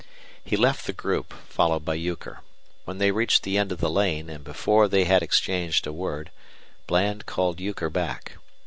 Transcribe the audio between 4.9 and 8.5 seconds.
had exchanged a word, Bland called Euchre back.